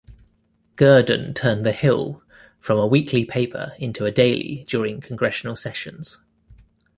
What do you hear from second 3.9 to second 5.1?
a daily during